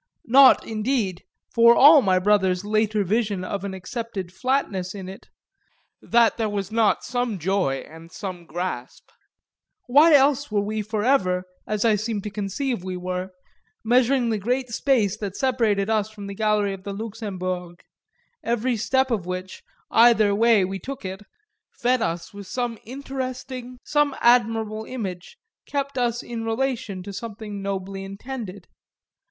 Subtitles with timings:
[0.25, 5.29] Not indeed for all my brother's later vision of an accepted flatness in it
[6.01, 9.11] that there was not some joy and some grasp;
[9.85, 13.29] why else were we forever (as I seem to conceive we were)
[13.83, 17.83] measuring the great space that separated us from the gallery of the Luxembourg,
[18.43, 19.61] every step of which,
[19.91, 21.21] either way we took it,
[21.69, 25.37] fed us with some interesting, some admirable image,
[25.67, 28.67] kept us in relation to something nobly intended?